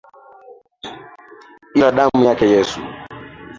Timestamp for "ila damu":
1.75-2.23